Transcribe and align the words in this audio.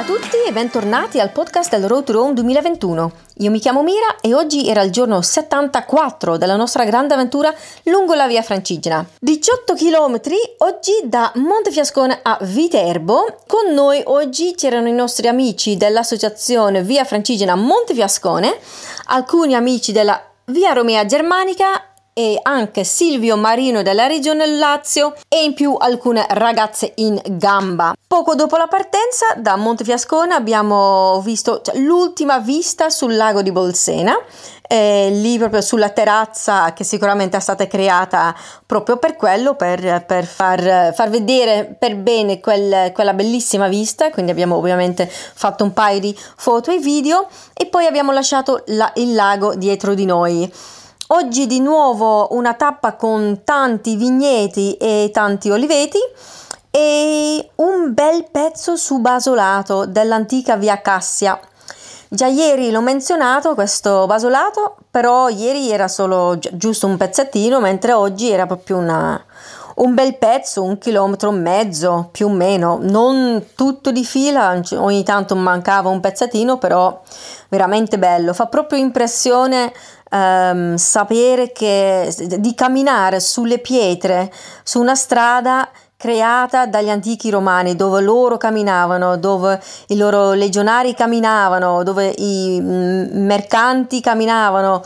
a 0.00 0.04
tutti 0.04 0.38
e 0.46 0.50
bentornati 0.50 1.20
al 1.20 1.30
podcast 1.30 1.76
del 1.76 1.86
Road 1.86 2.04
to 2.04 2.12
Rome 2.12 2.32
2021. 2.32 3.12
Io 3.40 3.50
mi 3.50 3.58
chiamo 3.58 3.82
Mira 3.82 4.16
e 4.22 4.32
oggi 4.32 4.66
era 4.66 4.80
il 4.80 4.90
giorno 4.90 5.20
74 5.20 6.38
della 6.38 6.56
nostra 6.56 6.86
grande 6.86 7.12
avventura 7.12 7.54
lungo 7.82 8.14
la 8.14 8.26
via 8.26 8.40
Francigena. 8.40 9.06
18 9.20 9.74
km 9.74 10.20
oggi 10.58 10.92
da 11.04 11.30
Montefiascone 11.34 12.20
a 12.22 12.38
Viterbo. 12.40 13.42
Con 13.46 13.74
noi 13.74 14.00
oggi 14.06 14.54
c'erano 14.54 14.88
i 14.88 14.92
nostri 14.92 15.28
amici 15.28 15.76
dell'associazione 15.76 16.82
Via 16.82 17.04
Francigena 17.04 17.54
Montefiascone, 17.54 18.58
alcuni 19.08 19.54
amici 19.54 19.92
della 19.92 20.18
Via 20.46 20.72
Romea 20.72 21.04
Germanica 21.04 21.89
e 22.20 22.38
anche 22.42 22.84
Silvio 22.84 23.38
Marino 23.38 23.80
della 23.80 24.06
regione 24.06 24.46
Lazio 24.46 25.14
e 25.26 25.42
in 25.42 25.54
più 25.54 25.74
alcune 25.78 26.26
ragazze 26.28 26.92
in 26.96 27.18
gamba. 27.24 27.94
Poco 28.06 28.34
dopo 28.34 28.58
la 28.58 28.66
partenza 28.66 29.26
da 29.38 29.56
Montefiascone 29.56 30.34
abbiamo 30.34 31.22
visto 31.22 31.62
cioè, 31.62 31.78
l'ultima 31.78 32.38
vista 32.38 32.90
sul 32.90 33.16
lago 33.16 33.40
di 33.40 33.52
Bolsena, 33.52 34.14
eh, 34.68 35.08
lì 35.10 35.38
proprio 35.38 35.62
sulla 35.62 35.88
terrazza 35.88 36.74
che 36.74 36.84
sicuramente 36.84 37.38
è 37.38 37.40
stata 37.40 37.66
creata 37.66 38.36
proprio 38.66 38.98
per 38.98 39.16
quello, 39.16 39.54
per, 39.54 40.04
per 40.06 40.26
far, 40.26 40.92
far, 40.92 41.08
vedere 41.08 41.74
per 41.78 41.96
bene 41.96 42.38
quel, 42.38 42.92
quella 42.92 43.14
bellissima 43.14 43.68
vista, 43.68 44.10
quindi 44.10 44.30
abbiamo 44.30 44.56
ovviamente 44.56 45.08
fatto 45.08 45.64
un 45.64 45.72
paio 45.72 46.00
di 46.00 46.14
foto 46.36 46.70
e 46.70 46.78
video 46.78 47.28
e 47.54 47.64
poi 47.64 47.86
abbiamo 47.86 48.12
lasciato 48.12 48.62
la, 48.66 48.92
il 48.96 49.14
lago 49.14 49.54
dietro 49.54 49.94
di 49.94 50.04
noi. 50.04 50.52
Oggi 51.12 51.48
di 51.48 51.58
nuovo 51.58 52.28
una 52.36 52.54
tappa 52.54 52.94
con 52.94 53.40
tanti 53.42 53.96
vigneti 53.96 54.74
e 54.74 55.10
tanti 55.12 55.50
oliveti 55.50 55.98
e 56.70 57.50
un 57.56 57.92
bel 57.92 58.30
pezzo 58.30 58.76
su 58.76 59.00
basolato 59.00 59.86
dell'antica 59.86 60.54
via 60.54 60.80
Cassia. 60.80 61.36
Già 62.08 62.28
ieri 62.28 62.70
l'ho 62.70 62.80
menzionato 62.80 63.54
questo 63.54 64.06
basolato, 64.06 64.76
però 64.88 65.28
ieri 65.28 65.72
era 65.72 65.88
solo 65.88 66.38
giusto 66.52 66.86
un 66.86 66.96
pezzettino, 66.96 67.58
mentre 67.58 67.92
oggi 67.92 68.30
era 68.30 68.46
proprio 68.46 68.76
una, 68.76 69.20
un 69.76 69.94
bel 69.94 70.16
pezzo, 70.16 70.62
un 70.62 70.78
chilometro 70.78 71.30
e 71.30 71.34
mezzo 71.34 72.08
più 72.12 72.26
o 72.26 72.30
meno, 72.30 72.78
non 72.80 73.46
tutto 73.56 73.90
di 73.90 74.04
fila, 74.04 74.60
ogni 74.74 75.02
tanto 75.02 75.34
mancava 75.34 75.88
un 75.88 75.98
pezzettino, 75.98 76.58
però 76.58 77.00
veramente 77.48 77.98
bello, 77.98 78.32
fa 78.32 78.46
proprio 78.46 78.78
impressione 78.78 79.72
um, 80.10 80.76
sapere 80.76 81.52
che 81.52 82.12
di 82.38 82.54
camminare 82.54 83.20
sulle 83.20 83.58
pietre 83.58 84.32
su 84.62 84.80
una 84.80 84.94
strada 84.94 85.68
creata 86.00 86.64
dagli 86.64 86.88
antichi 86.88 87.28
romani, 87.28 87.76
dove 87.76 88.00
loro 88.00 88.38
camminavano, 88.38 89.18
dove 89.18 89.60
i 89.88 89.98
loro 89.98 90.32
legionari 90.32 90.94
camminavano, 90.94 91.82
dove 91.82 92.14
i 92.16 92.58
mm, 92.58 93.22
mercanti 93.26 94.00
camminavano. 94.00 94.82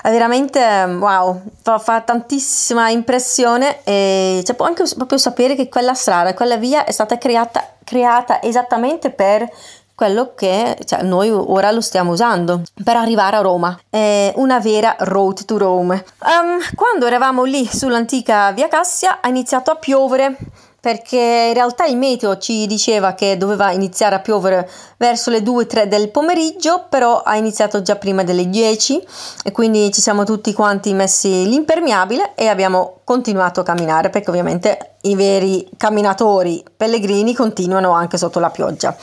È 0.00 0.10
veramente 0.10 0.84
wow, 0.98 1.38
fa, 1.60 1.78
fa 1.78 2.00
tantissima 2.00 2.88
impressione 2.88 3.82
e 3.84 4.40
c'è 4.42 4.56
anche 4.60 4.84
proprio 4.96 5.18
sapere 5.18 5.54
che 5.54 5.68
quella 5.68 5.92
strada, 5.92 6.32
quella 6.32 6.56
via 6.56 6.86
è 6.86 6.92
stata 6.92 7.18
creata, 7.18 7.74
creata 7.84 8.40
esattamente 8.40 9.10
per 9.10 9.46
quello 9.94 10.32
che 10.34 10.76
cioè, 10.84 11.02
noi 11.02 11.30
ora 11.30 11.70
lo 11.70 11.80
stiamo 11.80 12.12
usando 12.12 12.62
per 12.82 12.96
arrivare 12.96 13.36
a 13.36 13.40
Roma. 13.40 13.78
È 13.88 14.32
una 14.36 14.58
vera 14.60 14.96
road 14.98 15.44
to 15.44 15.58
Rome. 15.58 16.04
Um, 16.20 16.58
quando 16.74 17.06
eravamo 17.06 17.44
lì 17.44 17.66
sull'antica 17.66 18.52
via 18.52 18.68
Cassia 18.68 19.20
ha 19.20 19.28
iniziato 19.28 19.70
a 19.70 19.76
piovere 19.76 20.36
perché 20.84 21.46
in 21.48 21.54
realtà 21.54 21.86
il 21.86 21.96
meteo 21.96 22.36
ci 22.36 22.66
diceva 22.66 23.14
che 23.14 23.38
doveva 23.38 23.70
iniziare 23.70 24.16
a 24.16 24.18
piovere 24.18 24.68
verso 24.98 25.30
le 25.30 25.38
2-3 25.38 25.84
del 25.84 26.10
pomeriggio, 26.10 26.84
però 26.90 27.22
ha 27.22 27.36
iniziato 27.36 27.80
già 27.80 27.96
prima 27.96 28.22
delle 28.22 28.50
10 28.50 29.02
e 29.44 29.50
quindi 29.50 29.90
ci 29.90 30.02
siamo 30.02 30.24
tutti 30.24 30.52
quanti 30.52 30.92
messi 30.92 31.48
l'impermeabile 31.48 32.34
e 32.34 32.48
abbiamo 32.48 32.98
continuato 33.02 33.60
a 33.60 33.62
camminare 33.62 34.10
perché 34.10 34.28
ovviamente 34.28 34.96
i 35.02 35.14
veri 35.14 35.66
camminatori 35.78 36.62
pellegrini 36.76 37.32
continuano 37.32 37.92
anche 37.92 38.18
sotto 38.18 38.38
la 38.38 38.50
pioggia. 38.50 38.94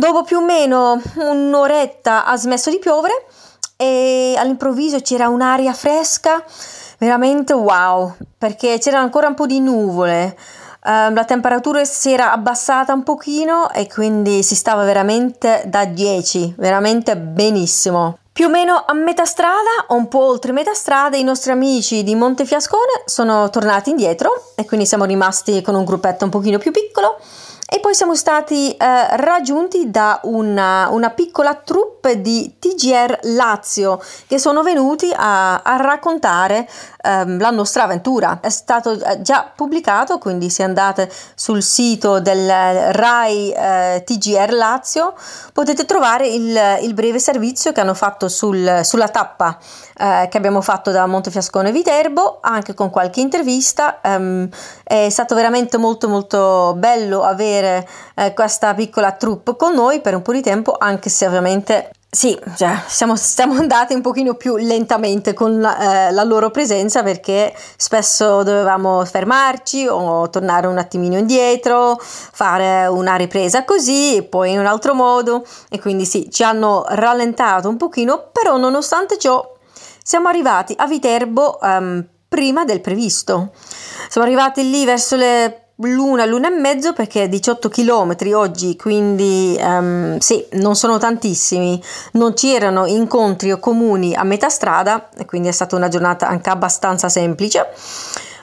Dopo 0.00 0.22
più 0.22 0.36
o 0.36 0.44
meno 0.44 1.02
un'oretta 1.16 2.24
ha 2.24 2.36
smesso 2.36 2.70
di 2.70 2.78
piovere 2.78 3.26
e 3.76 4.36
all'improvviso 4.38 5.00
c'era 5.00 5.26
un'aria 5.26 5.72
fresca, 5.72 6.40
veramente 6.98 7.52
wow, 7.52 8.14
perché 8.38 8.78
c'era 8.78 9.00
ancora 9.00 9.26
un 9.26 9.34
po' 9.34 9.46
di 9.46 9.58
nuvole. 9.58 10.38
Uh, 10.84 11.12
la 11.12 11.24
temperatura 11.26 11.84
si 11.84 12.12
era 12.12 12.30
abbassata 12.30 12.92
un 12.92 13.02
pochino 13.02 13.72
e 13.72 13.88
quindi 13.88 14.44
si 14.44 14.54
stava 14.54 14.84
veramente 14.84 15.64
da 15.66 15.84
10, 15.84 16.54
veramente 16.58 17.16
benissimo. 17.16 18.18
Più 18.30 18.46
o 18.46 18.50
meno 18.50 18.84
a 18.86 18.92
metà 18.92 19.24
strada, 19.24 19.86
o 19.88 19.96
un 19.96 20.06
po' 20.06 20.26
oltre 20.26 20.52
metà 20.52 20.74
strada, 20.74 21.16
i 21.16 21.24
nostri 21.24 21.50
amici 21.50 22.04
di 22.04 22.14
Montefiascone 22.14 23.02
sono 23.04 23.50
tornati 23.50 23.90
indietro 23.90 24.52
e 24.54 24.64
quindi 24.64 24.86
siamo 24.86 25.06
rimasti 25.06 25.60
con 25.60 25.74
un 25.74 25.84
gruppetto 25.84 26.22
un 26.22 26.30
pochino 26.30 26.58
più 26.58 26.70
piccolo 26.70 27.18
e 27.70 27.80
poi 27.80 27.94
siamo 27.94 28.14
stati 28.14 28.70
eh, 28.70 29.16
raggiunti 29.18 29.90
da 29.90 30.20
una, 30.22 30.88
una, 30.90 31.10
piccola 31.10 31.52
troupe 31.52 32.22
di 32.22 32.54
TGR 32.58 33.18
Lazio 33.34 34.02
che 34.26 34.38
sono 34.38 34.62
venuti 34.62 35.12
a, 35.14 35.60
a 35.60 35.76
raccontare 35.76 36.66
ehm, 37.02 37.38
la 37.38 37.50
nostra 37.50 37.82
avventura. 37.82 38.40
È 38.40 38.48
stato 38.48 38.92
eh, 38.92 39.20
già 39.20 39.52
pubblicato, 39.54 40.16
quindi 40.16 40.48
se 40.48 40.62
andate 40.62 41.12
sul 41.34 41.62
sito 41.62 42.20
del 42.20 42.48
RAI 42.48 43.52
eh, 43.52 44.02
TGR 44.02 44.50
Lazio 44.52 45.12
potete 45.52 45.84
trovare 45.84 46.26
il, 46.26 46.58
il, 46.80 46.94
breve 46.94 47.18
servizio 47.18 47.72
che 47.72 47.80
hanno 47.80 47.92
fatto 47.92 48.28
sul, 48.28 48.80
sulla 48.82 49.08
tappa 49.08 49.58
eh, 49.98 50.28
che 50.30 50.38
abbiamo 50.38 50.62
fatto 50.62 50.90
da 50.90 51.04
Montefiascone 51.04 51.70
Viterbo, 51.70 52.38
anche 52.40 52.72
con 52.72 52.88
qualche 52.88 53.20
intervista. 53.20 54.00
Um, 54.04 54.48
è 54.88 55.10
stato 55.10 55.34
veramente 55.34 55.76
molto 55.76 56.08
molto 56.08 56.74
bello 56.78 57.22
avere 57.22 57.86
eh, 58.14 58.32
questa 58.32 58.72
piccola 58.72 59.12
troupe 59.12 59.54
con 59.54 59.74
noi 59.74 60.00
per 60.00 60.14
un 60.14 60.22
po' 60.22 60.32
di 60.32 60.40
tempo, 60.40 60.74
anche 60.78 61.10
se 61.10 61.26
ovviamente 61.26 61.90
sì, 62.10 62.34
cioè, 62.56 62.84
siamo, 62.86 63.16
siamo, 63.16 63.52
andati 63.60 63.92
un 63.92 64.00
pochino 64.00 64.32
più 64.32 64.56
lentamente 64.56 65.34
con 65.34 65.60
la, 65.60 66.08
eh, 66.08 66.12
la, 66.12 66.24
loro 66.24 66.50
presenza 66.50 67.02
perché 67.02 67.54
spesso 67.76 68.42
dovevamo 68.42 69.04
fermarci 69.04 69.86
o 69.86 70.30
tornare 70.30 70.66
un 70.68 70.78
attimino 70.78 71.18
indietro, 71.18 71.98
fare 72.00 72.86
una 72.86 73.16
ripresa 73.16 73.66
così 73.66 74.16
e 74.16 74.22
poi 74.22 74.52
in 74.52 74.58
un 74.58 74.64
altro 74.64 74.94
modo. 74.94 75.44
E 75.68 75.78
quindi 75.78 76.06
sì, 76.06 76.30
ci 76.30 76.42
hanno 76.42 76.86
rallentato 76.88 77.68
un 77.68 77.76
pochino, 77.76 78.30
però 78.32 78.56
nonostante 78.56 79.18
ciò 79.18 79.46
siamo 80.02 80.28
arrivati 80.28 80.72
a 80.78 80.86
Viterbo 80.86 81.58
um, 81.60 82.02
prima 82.28 82.64
del 82.64 82.80
previsto. 82.80 83.52
Siamo 84.08 84.26
arrivati 84.26 84.68
lì 84.68 84.84
verso 84.84 85.16
le 85.16 85.62
l'una, 85.80 86.24
l'una 86.24 86.48
e 86.48 86.58
mezzo 86.58 86.92
perché 86.92 87.28
18 87.28 87.68
km 87.68 88.16
oggi, 88.34 88.76
quindi 88.76 89.56
um, 89.60 90.18
sì, 90.18 90.44
non 90.52 90.74
sono 90.74 90.98
tantissimi, 90.98 91.80
non 92.12 92.34
c'erano 92.34 92.86
incontri 92.86 93.52
o 93.52 93.58
comuni 93.58 94.14
a 94.14 94.24
metà 94.24 94.48
strada 94.48 95.08
quindi 95.26 95.48
è 95.48 95.52
stata 95.52 95.76
una 95.76 95.88
giornata 95.88 96.26
anche 96.26 96.50
abbastanza 96.50 97.08
semplice. 97.08 97.66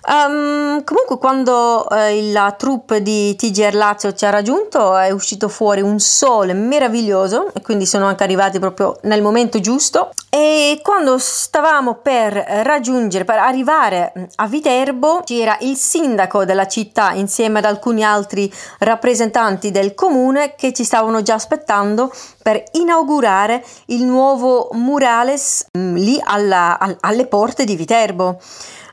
Um, 0.08 0.84
comunque 0.84 1.18
quando 1.18 1.90
eh, 1.90 2.32
la 2.32 2.54
troupe 2.56 3.02
di 3.02 3.36
TGR 3.36 3.74
Lazio 3.74 4.14
ci 4.14 4.26
ha 4.26 4.30
raggiunto 4.30 4.96
è 4.96 5.10
uscito 5.10 5.50
fuori 5.50 5.82
un 5.82 6.00
sole 6.00 6.54
meraviglioso 6.54 7.52
e 7.54 7.62
quindi 7.64 7.88
sono 7.88 8.06
anche 8.06 8.22
arrivati 8.22 8.60
proprio 8.60 8.98
nel 9.04 9.24
momento 9.24 9.60
giusto. 9.60 10.12
E 10.30 10.80
quando 10.84 11.18
stavamo 11.18 11.96
per 11.96 12.34
raggiungere, 12.34 13.26
per 13.26 13.40
arrivare 13.40 14.30
a 14.36 14.48
Viterbo 14.48 15.22
c'era 15.24 15.58
il 15.62 15.76
sindaco 15.76 16.46
della 16.46 16.68
città 16.68 17.12
insieme 17.14 17.60
ad 17.60 17.66
alcuni 17.66 18.04
altri 18.04 18.52
rappresentanti 18.80 19.72
del 19.72 19.96
comune 19.96 20.54
che 20.56 20.72
ci 20.72 20.84
stavano 20.84 21.24
già 21.24 21.34
aspettando 21.34 22.12
per 22.44 22.64
inaugurare 22.74 23.64
il 23.88 24.04
nuovo 24.04 24.70
murales 24.74 25.66
mm, 25.76 25.96
lì 25.96 26.22
alla, 26.24 26.78
alle 27.00 27.26
porte 27.26 27.64
di 27.64 27.76
Viterbo 27.76 28.38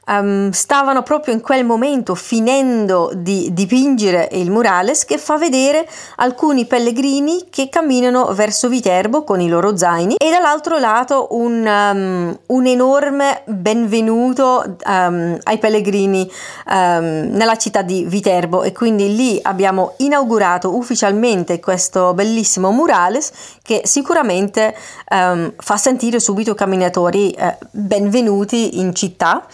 um, 0.07 0.51
stavano 0.51 1.03
proprio 1.03 1.35
in 1.35 1.41
quel 1.41 1.65
momento 1.65 2.15
finendo 2.15 3.11
di 3.15 3.53
dipingere 3.53 4.29
il 4.33 4.51
murales 4.51 5.05
che 5.05 5.19
fa 5.19 5.37
vedere 5.37 5.89
alcuni 6.17 6.67
pellegrini 6.67 7.47
che 7.51 7.69
camminano 7.69 8.33
verso 8.33 8.69
Viterbo 8.69 9.25
con 9.25 9.41
i 9.41 9.49
loro 9.49 9.77
zaini 9.77 10.17
e 10.17 10.31
dall'altro 10.31 10.79
lato 10.79 11.29
un, 11.31 11.67
um, 11.67 12.39
un 12.47 12.67
enorme 12.67 13.43
benvenuto 13.47 14.77
um, 14.87 15.39
ai 15.43 15.59
pellegrini 15.59 16.31
nella 16.65 17.57
città 17.57 17.83
di 17.83 18.05
Viterbo. 18.05 18.63
E 18.63 18.73
quindi 18.73 19.15
lì 19.15 19.39
abbiamo 19.43 19.95
inaugurato 19.99 20.77
ufficialmente 20.77 21.61
questo 21.61 22.15
bellissimo 22.15 22.71
murales 22.71 23.31
che 23.63 23.83
sicuramente 23.85 24.75
fa 25.07 25.77
sentire 25.77 26.19
subito 26.19 26.53
i 26.53 26.55
camminatori 26.55 27.35
uh, 27.39 27.55
benvenuti 27.71 28.79
in 28.79 28.95
città 28.95 29.47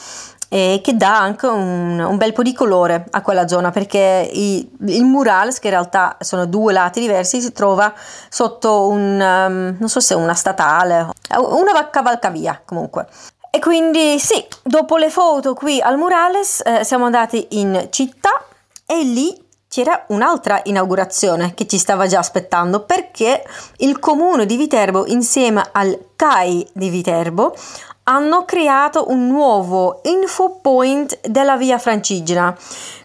e 0.49 0.81
che 0.83 0.97
dà 0.97 1.19
anche 1.19 1.47
un, 1.47 1.99
un, 1.99 2.17
bel 2.17 2.33
po' 2.33 2.43
di 2.43 2.55
colore 2.55 3.07
a 3.11 3.21
quella 3.21 3.47
zona 3.47 3.71
perché 3.71 4.29
i, 4.33 4.69
il 4.87 5.05
murales, 5.05 5.59
che 5.59 5.67
in 5.67 5.75
realtà 5.75 6.17
sono 6.21 6.47
due 6.47 6.73
lati 6.73 7.01
diversi, 7.01 7.41
si 7.41 7.53
trova 7.53 7.93
sotto 8.29 8.89
un, 8.89 9.21
um, 9.21 9.77
non 9.79 9.89
so 9.89 10.01
se 10.01 10.15
una 10.15 10.35
statale, 10.35 11.09
una 11.37 11.91
cavalcavia 11.91 12.63
comunque. 12.65 13.07
E 13.51 13.59
quindi 13.61 14.19
sì, 14.19 14.45
dopo 14.63 14.97
le 14.97 15.11
foto 15.11 15.55
qui 15.55 15.81
al 15.81 15.97
murales 15.97 16.63
eh, 16.65 16.85
siamo 16.85 17.07
andati 17.07 17.47
in 17.51 17.89
città 17.91 18.45
e 18.87 19.03
lì 19.03 19.47
c'era 19.79 20.07
un'altra 20.09 20.61
inaugurazione 20.65 21.55
che 21.55 21.69
ci 21.69 21.79
stava 21.79 22.09
già 22.09 22.19
aspettando 22.19 22.81
perché 22.81 23.45
il 23.77 24.01
comune 24.01 24.45
di 24.45 24.57
Viterbo 24.57 25.07
insieme 25.07 25.63
al 25.71 25.97
CAI 26.17 26.67
di 26.73 26.89
Viterbo 26.89 27.55
hanno 28.03 28.45
creato 28.45 29.11
un 29.11 29.29
nuovo 29.29 30.01
info 30.03 30.59
point 30.61 31.29
della 31.29 31.57
via 31.57 31.79
Francigena. 31.79 32.57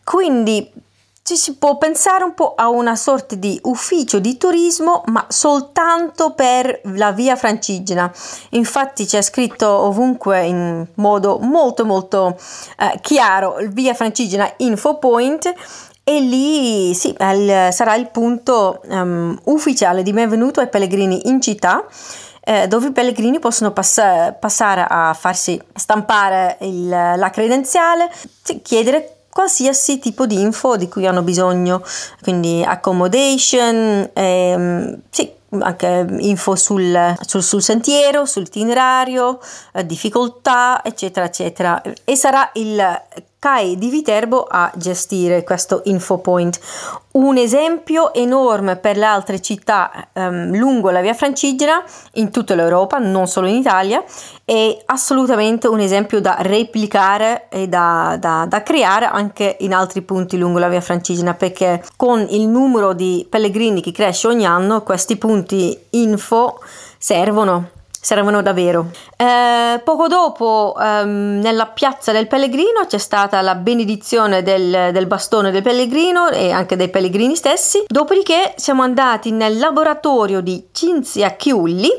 Quindi 0.04 0.68
ci 1.22 1.38
si 1.38 1.58
può 1.58 1.78
pensare 1.78 2.24
un 2.24 2.34
po' 2.34 2.56
a 2.56 2.70
una 2.70 2.96
sorta 2.96 3.36
di 3.36 3.60
ufficio 3.66 4.18
di 4.18 4.36
turismo, 4.38 5.04
ma 5.06 5.26
soltanto 5.30 6.32
per 6.32 6.82
la 6.96 7.12
via 7.12 7.36
Francigena. 7.36 8.12
Infatti 8.50 9.06
c'è 9.06 9.22
scritto 9.22 9.70
ovunque 9.70 10.44
in 10.44 10.88
modo 10.96 11.38
molto 11.40 11.86
molto 11.86 12.36
eh, 12.80 13.00
chiaro 13.00 13.58
via 13.70 13.94
Francigena 13.94 14.52
Info 14.58 14.98
Point 14.98 15.54
e 16.04 16.20
lì 16.20 16.94
sì, 16.94 17.16
sarà 17.18 17.96
il 17.96 18.10
punto 18.10 18.82
um, 18.88 19.38
ufficiale 19.46 20.04
di 20.04 20.12
benvenuto 20.12 20.60
ai 20.60 20.68
pellegrini 20.68 21.30
in 21.30 21.42
città 21.42 21.86
eh, 22.46 22.68
dove 22.68 22.88
i 22.88 22.92
pellegrini 22.92 23.40
possono 23.40 23.72
pass- 23.72 24.36
passare 24.40 24.86
a 24.88 25.14
farsi 25.14 25.60
stampare 25.74 26.58
il, 26.62 26.90
la 26.90 27.30
credenziale, 27.32 28.12
chiedere 28.62 29.16
qualsiasi 29.30 29.98
tipo 30.00 30.26
di 30.26 30.40
info 30.40 30.76
di 30.76 30.90
cui 30.90 31.08
hanno 31.08 31.22
bisogno, 31.22 31.82
quindi 32.22 32.64
accommodation, 32.64 34.10
ehm, 34.14 35.00
sì, 35.10 35.32
anche 35.60 36.06
info 36.20 36.56
sul, 36.56 37.16
sul, 37.22 37.42
sul 37.42 37.62
sentiero, 37.62 38.26
sul 38.26 38.44
itinerario, 38.44 39.40
eh, 39.74 39.86
difficoltà, 39.86 40.82
eccetera, 40.84 41.26
eccetera. 41.26 41.82
E 42.04 42.16
sarà 42.16 42.50
il 42.54 43.02
CAI 43.44 43.78
di 43.78 43.90
Viterbo 43.90 44.48
a 44.50 44.72
gestire 44.74 45.44
questo 45.44 45.82
infopoint. 45.84 46.58
Un 47.12 47.36
esempio 47.36 48.14
enorme 48.14 48.78
per 48.78 48.96
le 48.96 49.04
altre 49.04 49.42
città 49.42 49.92
um, 50.14 50.56
lungo 50.56 50.92
la 50.92 51.02
via 51.02 51.14
Francigena 51.14 51.84
in 52.14 52.32
tutta 52.32 52.56
l'Europa, 52.56 53.00
non 53.00 53.28
solo 53.28 53.48
in 53.48 53.56
Italia, 53.56 54.02
è 54.46 54.82
assolutamente 54.86 55.68
un 55.68 55.82
esempio 55.82 56.22
da 56.22 56.38
replicare 56.40 57.48
e 57.50 57.68
da, 57.68 58.16
da, 58.18 58.46
da 58.48 58.64
creare 58.64 59.08
anche 59.08 59.58
in 59.60 59.74
altri 59.74 60.04
punti 60.04 60.38
lungo 60.38 60.60
la 60.60 60.70
via 60.70 60.80
Francigena 60.80 61.34
perché 61.34 61.84
con 61.98 62.26
il 62.30 62.48
numero 62.48 62.94
di 62.94 63.28
pellegrini 63.30 63.82
che 63.82 63.92
cresce 63.92 64.28
ogni 64.28 64.46
anno 64.46 64.84
questi 64.84 65.18
punti 65.18 65.78
info 65.90 66.62
servono 66.98 67.82
servono 68.04 68.42
davvero. 68.42 68.92
Eh, 69.16 69.80
poco 69.82 70.08
dopo, 70.08 70.76
ehm, 70.78 71.40
nella 71.42 71.68
piazza 71.68 72.12
del 72.12 72.28
Pellegrino, 72.28 72.86
c'è 72.86 72.98
stata 72.98 73.40
la 73.40 73.56
benedizione 73.56 74.44
del, 74.44 74.90
del, 74.92 75.06
bastone 75.06 75.52
del 75.52 75.62
Pellegrino 75.62 76.30
e 76.30 76.52
anche 76.52 76.76
dei 76.76 76.90
pellegrini 76.90 77.38
stessi. 77.38 77.86
Dopodiché 77.88 78.56
siamo 78.58 78.84
andati 78.84 79.32
nel 79.32 79.58
laboratorio 79.58 80.42
di 80.42 80.68
Cinzia 80.74 81.30
Chiulli 81.32 81.90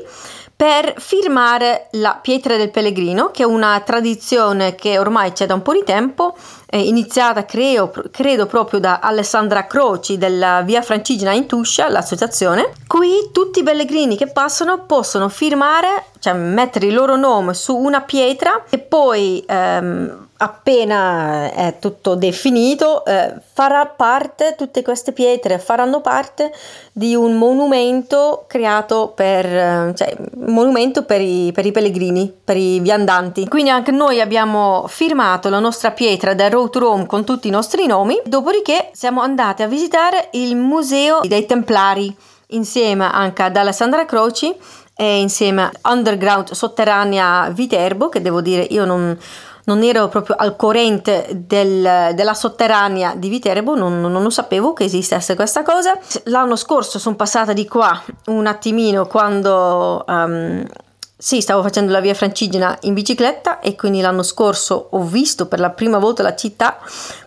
per 0.56 0.94
firmare 0.98 1.88
la 1.92 2.18
pietra 2.20 2.56
del 2.56 2.70
pellegrino, 2.70 3.30
che 3.30 3.42
è 3.42 3.46
una 3.46 3.80
tradizione 3.80 4.74
che 4.74 4.98
ormai 4.98 5.32
c'è 5.32 5.46
da 5.46 5.54
un 5.54 5.62
po' 5.62 5.72
di 5.72 5.82
tempo, 5.84 6.36
iniziata 6.78 7.44
creo, 7.44 7.90
credo 8.10 8.46
proprio 8.46 8.80
da 8.80 8.98
Alessandra 9.00 9.66
Croci 9.66 10.18
della 10.18 10.62
Via 10.62 10.82
Francigena 10.82 11.32
in 11.32 11.46
Tuscia, 11.46 11.88
l'associazione. 11.88 12.72
Qui 12.86 13.30
tutti 13.32 13.60
i 13.60 13.62
pellegrini 13.62 14.16
che 14.16 14.28
passano 14.28 14.84
possono 14.84 15.28
firmare, 15.28 16.06
cioè 16.18 16.32
mettere 16.32 16.86
il 16.86 16.94
loro 16.94 17.16
nome 17.16 17.54
su 17.54 17.76
una 17.76 18.00
pietra 18.00 18.64
e 18.70 18.78
poi 18.78 19.44
ehm, 19.46 20.24
appena 20.36 21.50
è 21.52 21.76
tutto 21.78 22.14
definito, 22.14 23.04
eh, 23.04 23.34
farà 23.52 23.86
parte, 23.86 24.54
tutte 24.56 24.82
queste 24.82 25.12
pietre 25.12 25.58
faranno 25.58 26.00
parte 26.00 26.52
di 26.92 27.14
un 27.14 27.36
monumento 27.36 28.44
creato 28.46 29.12
per, 29.14 29.46
eh, 29.46 29.92
cioè, 29.96 30.16
monumento 30.36 31.04
per 31.04 31.20
i, 31.20 31.50
per 31.52 31.66
i 31.66 31.72
pellegrini, 31.72 32.32
per 32.44 32.56
i 32.56 32.80
viandanti. 32.80 33.48
Quindi 33.48 33.70
anche 33.70 33.90
noi 33.90 34.20
abbiamo 34.20 34.84
firmato 34.88 35.48
la 35.48 35.60
nostra 35.60 35.92
pietra 35.92 36.34
da 36.34 36.48
Road 36.64 36.70
to 36.70 36.78
Rome 36.78 37.06
con 37.06 37.24
tutti 37.24 37.48
i 37.48 37.50
nostri 37.50 37.86
nomi, 37.86 38.20
dopodiché 38.24 38.90
siamo 38.92 39.20
andati 39.20 39.62
a 39.62 39.66
visitare 39.66 40.28
il 40.32 40.56
museo 40.56 41.20
dei 41.22 41.46
Templari 41.46 42.14
insieme 42.48 43.10
anche 43.10 43.42
ad 43.42 43.56
Alessandra 43.56 44.04
Croci 44.04 44.54
e 44.96 45.20
insieme 45.20 45.70
a 45.80 45.92
Underground 45.92 46.52
Sotterranea 46.52 47.50
Viterbo, 47.50 48.08
che 48.08 48.20
devo 48.20 48.40
dire 48.40 48.62
io 48.62 48.84
non 48.84 49.18
non 49.66 49.82
ero 49.82 50.08
proprio 50.08 50.36
al 50.38 50.56
corrente 50.56 51.26
del, 51.32 52.12
della 52.14 52.34
sotterranea 52.34 53.14
di 53.14 53.30
Viterbo, 53.30 53.74
non, 53.74 53.98
non, 53.98 54.22
lo 54.22 54.28
sapevo 54.28 54.74
che 54.74 54.84
esistesse 54.84 55.34
questa 55.34 55.62
cosa. 55.62 55.98
L'anno 56.24 56.54
scorso 56.54 56.98
sono 56.98 57.16
passata 57.16 57.54
di 57.54 57.66
qua 57.66 57.98
un 58.26 58.46
attimino 58.46 59.06
quando 59.06 60.04
um, 60.06 60.66
sì, 61.24 61.40
stavo 61.40 61.62
facendo 61.62 61.90
la 61.90 62.00
via 62.00 62.12
Francigena 62.12 62.76
in 62.82 62.92
bicicletta 62.92 63.60
e 63.60 63.76
quindi 63.76 64.02
l'anno 64.02 64.22
scorso 64.22 64.88
ho 64.90 65.02
visto 65.04 65.46
per 65.46 65.58
la 65.58 65.70
prima 65.70 65.96
volta 65.96 66.22
la 66.22 66.34
città. 66.34 66.76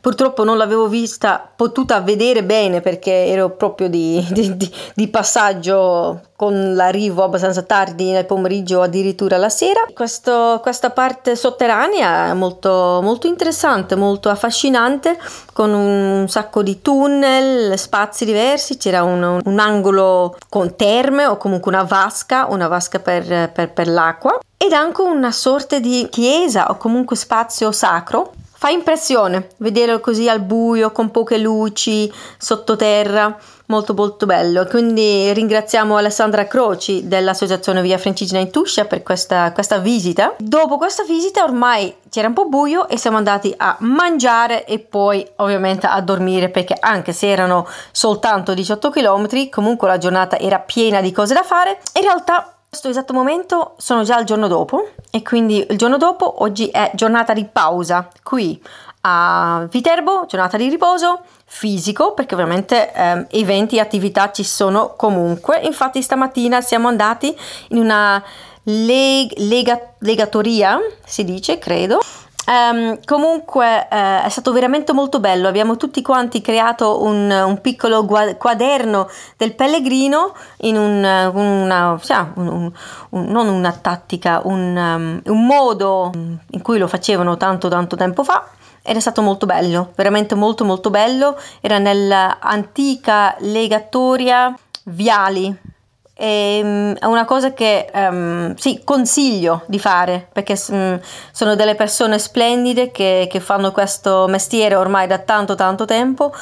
Purtroppo 0.01 0.43
non 0.43 0.55
l'avevo 0.55 0.87
vista 0.87 1.49
potuta 1.55 1.99
vedere 2.01 2.43
bene 2.43 2.79
perché 2.81 3.25
ero 3.25 3.49
proprio 3.49 3.89
di, 3.89 4.23
di, 4.29 4.55
di, 4.55 4.71
di 4.93 5.07
passaggio 5.07 6.21
con 6.37 6.75
l'arrivo 6.75 7.23
abbastanza 7.23 7.63
tardi 7.63 8.11
nel 8.11 8.27
pomeriggio, 8.27 8.83
addirittura 8.83 9.37
la 9.37 9.49
sera. 9.49 9.81
Questo, 9.91 10.59
questa 10.61 10.91
parte 10.91 11.35
sotterranea 11.35 12.29
è 12.29 12.33
molto, 12.33 12.99
molto 13.01 13.25
interessante, 13.25 13.95
molto 13.95 14.29
affascinante, 14.29 15.17
con 15.51 15.73
un 15.73 16.27
sacco 16.29 16.61
di 16.61 16.83
tunnel, 16.83 17.75
spazi 17.79 18.23
diversi. 18.23 18.77
C'era 18.77 19.01
un, 19.01 19.41
un 19.43 19.59
angolo 19.59 20.37
con 20.47 20.75
terme 20.75 21.25
o 21.25 21.37
comunque 21.37 21.71
una 21.71 21.83
vasca, 21.83 22.45
una 22.47 22.67
vasca 22.67 22.99
per, 22.99 23.49
per, 23.51 23.71
per 23.73 23.86
l'acqua 23.87 24.39
ed 24.57 24.73
anche 24.73 25.01
una 25.01 25.31
sorta 25.31 25.79
di 25.79 26.07
chiesa 26.09 26.69
o 26.69 26.77
comunque 26.77 27.15
spazio 27.15 27.71
sacro 27.71 28.33
Fa 28.59 28.69
impressione 28.69 29.49
vederlo 29.57 29.99
così 29.99 30.27
al 30.27 30.41
buio, 30.41 30.91
con 30.91 31.11
poche 31.11 31.37
luci, 31.37 32.11
sottoterra, 32.39 33.37
molto 33.67 33.93
molto 33.93 34.25
bello. 34.25 34.65
Quindi 34.65 35.31
ringraziamo 35.31 35.95
Alessandra 35.95 36.47
Croci 36.47 37.07
dell'Associazione 37.07 37.83
Via 37.83 37.99
Francigena 37.99 38.41
in 38.41 38.49
Tuscia 38.49 38.85
per 38.85 39.03
questa, 39.03 39.51
questa 39.51 39.77
visita. 39.77 40.33
Dopo 40.39 40.77
questa 40.77 41.03
visita 41.03 41.43
ormai 41.43 41.97
c'era 42.09 42.29
un 42.29 42.33
po' 42.33 42.47
buio 42.47 42.87
e 42.87 42.97
siamo 42.97 43.17
andati 43.17 43.53
a 43.55 43.75
mangiare 43.81 44.65
e 44.65 44.79
poi 44.79 45.23
ovviamente 45.35 45.85
a 45.85 46.01
dormire 46.01 46.49
perché 46.49 46.75
anche 46.79 47.13
se 47.13 47.29
erano 47.29 47.67
soltanto 47.91 48.55
18 48.55 48.89
km, 48.89 49.49
comunque 49.51 49.87
la 49.87 49.99
giornata 49.99 50.39
era 50.39 50.57
piena 50.57 50.99
di 50.99 51.11
cose 51.11 51.35
da 51.35 51.43
fare. 51.43 51.77
In 51.93 52.01
realtà 52.01 52.56
questo 52.77 52.89
esatto 52.89 53.13
momento 53.13 53.73
sono 53.77 54.03
già 54.03 54.19
il 54.19 54.25
giorno 54.25 54.47
dopo 54.47 54.89
e 55.09 55.23
quindi 55.23 55.65
il 55.67 55.77
giorno 55.77 55.97
dopo 55.97 56.43
oggi 56.43 56.67
è 56.67 56.91
giornata 56.93 57.33
di 57.33 57.43
pausa 57.45 58.07
qui 58.21 58.61
a 59.01 59.65
Viterbo, 59.67 60.25
giornata 60.27 60.57
di 60.57 60.69
riposo 60.69 61.21
fisico 61.45 62.13
perché 62.13 62.35
ovviamente 62.35 62.93
eh, 62.93 63.25
eventi 63.31 63.77
e 63.77 63.79
attività 63.79 64.31
ci 64.31 64.43
sono 64.43 64.93
comunque. 64.95 65.57
Infatti 65.61 66.03
stamattina 66.03 66.61
siamo 66.61 66.87
andati 66.87 67.35
in 67.69 67.77
una 67.77 68.23
leg- 68.61 69.33
lega- 69.37 69.93
legatoria, 69.99 70.77
si 71.03 71.23
dice, 71.23 71.57
credo, 71.57 71.99
Um, 72.49 72.97
comunque 73.03 73.87
uh, 73.91 74.23
è 74.23 74.29
stato 74.29 74.53
veramente 74.53 74.93
molto 74.93 75.19
bello, 75.19 75.49
abbiamo 75.49 75.75
tutti 75.75 76.01
quanti 76.01 76.39
creato 76.39 77.03
un, 77.03 77.29
un 77.29 77.59
piccolo 77.59 78.05
quaderno 78.05 79.09
del 79.35 79.53
pellegrino 79.53 80.33
in 80.59 80.77
un, 80.77 81.03
una, 81.33 81.99
un, 82.35 82.71
un, 83.09 83.25
non 83.25 83.49
una 83.49 83.73
tattica, 83.73 84.39
um, 84.45 85.21
un 85.25 85.45
modo 85.45 86.11
in 86.13 86.61
cui 86.61 86.77
lo 86.77 86.87
facevano 86.87 87.35
tanto 87.35 87.67
tanto 87.67 87.97
tempo 87.97 88.23
fa 88.23 88.47
ed 88.81 88.95
è 88.95 89.01
stato 89.01 89.21
molto 89.21 89.45
bello, 89.45 89.91
veramente 89.95 90.33
molto 90.33 90.63
molto 90.63 90.89
bello, 90.89 91.37
era 91.59 91.79
nell'antica 91.79 93.35
legatoria 93.39 94.57
Viali 94.83 95.75
e, 96.17 96.59
um, 96.63 96.95
è 96.95 97.05
una 97.05 97.25
cosa 97.25 97.53
che 97.53 97.89
um, 97.93 98.55
sì, 98.55 98.81
consiglio 98.83 99.63
di 99.67 99.77
fare 99.77 100.27
perché 100.33 100.59
um, 100.69 100.99
sono 101.31 101.55
delle 101.55 101.75
persone 101.75 102.17
splendide 102.17 102.89
che, 102.89 103.27
che, 103.29 103.39
fanno 103.39 103.71
questo 103.71 104.25
mestiere 104.27 104.75
ormai 104.75 105.05
da 105.05 105.19
tanto 105.19 105.53
tanto 105.53 105.85
tempo. 105.85 106.33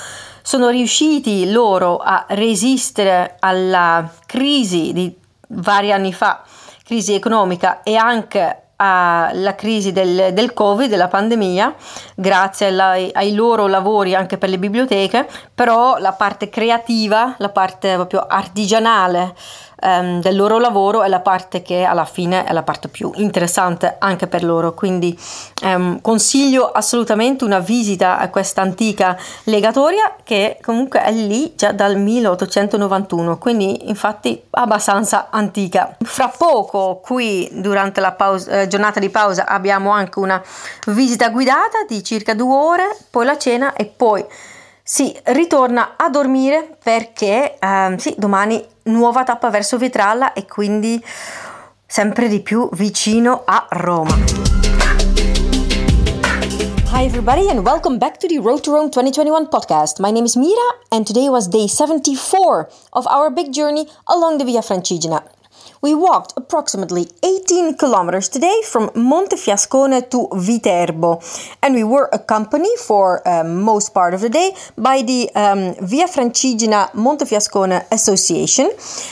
Sono 0.41 0.69
riusciti 0.69 1.51
loro 1.51 1.97
a 1.97 2.25
resistere 2.29 3.35
alla 3.39 4.09
crisi 4.25 4.93
di 4.93 5.13
vari 5.49 5.91
anni 5.91 6.13
fa, 6.13 6.43
crisi 6.83 7.13
economica 7.13 7.83
e 7.83 7.95
anche 7.95 8.64
alla 8.77 9.55
crisi 9.55 9.91
del, 9.91 10.33
del 10.33 10.53
Covid, 10.53 10.89
della 10.89 11.07
pandemia, 11.07 11.73
grazie 12.15 12.67
alla, 12.67 12.91
ai 12.91 13.33
loro 13.33 13.67
lavori 13.67 14.15
anche 14.15 14.37
per 14.37 14.49
le 14.49 14.57
biblioteche, 14.57 15.27
però 15.53 15.97
la 15.97 16.13
parte 16.13 16.49
creativa, 16.49 17.35
la 17.37 17.49
parte 17.49 17.93
proprio 17.93 18.25
artigianale, 18.27 19.33
um, 19.85 20.19
del 20.19 20.35
loro 20.35 20.57
lavoro 20.57 21.03
è 21.03 21.07
la 21.07 21.19
parte 21.19 21.61
che 21.61 21.83
alla 21.83 22.05
fine 22.05 22.43
è 22.43 22.53
la 22.53 22.63
parte 22.63 22.87
più 22.87 23.11
interessante 23.15 23.95
anche 23.99 24.27
per 24.27 24.43
loro. 24.43 24.73
Quindi 24.73 25.17
um, 25.63 26.01
consiglio 26.01 26.71
assolutamente 26.71 27.43
una 27.43 27.59
visita 27.59 28.17
a 28.17 28.29
questa 28.29 28.61
antica 28.61 29.17
legatoria 29.43 30.15
che 30.23 30.57
comunque 30.61 31.03
è 31.03 31.11
lì 31.11 31.53
già 31.55 31.71
dal 31.71 31.97
1891, 31.97 33.37
quindi 33.37 33.87
infatti 33.87 34.41
abbastanza 34.51 35.27
antica. 35.29 35.95
Fra 36.01 36.31
poco 36.35 36.99
qui 37.03 37.49
durante 37.53 38.01
la 38.01 38.11
pausa, 38.13 38.61
eh, 38.61 38.67
giornata 38.67 38.99
di 38.99 39.09
pausa 39.09 39.45
abbiamo 39.45 39.91
anche 39.91 40.19
una 40.19 40.41
visita 40.87 41.29
guidata 41.29 41.83
di 41.87 42.03
circa 42.03 42.33
due 42.33 42.55
ore, 42.55 42.97
poi 43.09 43.25
la 43.25 43.37
cena 43.37 43.73
e 43.73 43.85
poi 43.85 44.25
si 44.87 45.17
ritorna 45.23 45.95
a 45.97 46.09
dormire 46.09 46.77
perché 46.83 47.57
ehm, 47.57 47.95
sì, 47.95 48.13
domani 48.19 48.63
nuova 48.83 49.23
tappa 49.23 49.49
verso 49.49 49.79
Vitralla 49.79 50.33
e 50.33 50.45
quindi 50.45 51.03
sempre 51.87 52.27
di 52.27 52.39
più 52.41 52.69
vicino 52.73 53.41
a 53.45 53.65
Roma. 53.71 54.13
Hi, 56.91 57.03
everybody, 57.03 57.49
and 57.49 57.65
welcome 57.65 57.97
back 57.97 58.17
to 58.19 58.27
the 58.27 58.37
Road 58.37 58.61
to 58.61 58.73
Rome 58.73 58.89
2021 58.89 59.47
podcast. 59.49 59.99
My 59.99 60.11
name 60.11 60.25
is 60.25 60.35
Mira, 60.35 60.77
and 60.91 61.03
today 61.03 61.29
was 61.29 61.47
day 61.47 61.67
74 61.67 62.69
of 62.91 63.07
our 63.07 63.31
big 63.31 63.49
journey 63.51 63.87
along 64.03 64.37
the 64.37 64.45
Via 64.45 64.61
Francigena. 64.61 65.23
We 65.81 65.93
walked 65.93 66.33
approximately 66.37 67.07
18 67.23 67.77
kilometers 67.77 68.29
today 68.29 68.61
from 68.63 68.89
Montefiascone 68.89 70.09
to 70.09 70.27
Viterbo, 70.33 71.21
and 71.61 71.75
we 71.75 71.83
were 71.83 72.09
accompanied 72.11 72.77
for 72.79 73.27
uh, 73.27 73.43
most 73.43 73.93
part 73.93 74.13
of 74.13 74.21
the 74.21 74.29
day 74.29 74.53
by 74.77 75.01
the 75.01 75.29
um, 75.35 75.75
Via 75.81 76.07
Francigena 76.07 76.91
Montefiascone 76.91 77.85
Association, 77.91 78.71